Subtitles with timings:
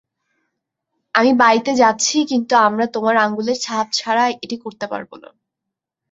[1.15, 5.29] আমি বাড়িতে যাচ্ছি কিন্তু আমরা তোমার আঙ্গুলের ছাপ ছাড়া এটি করতে পারব না।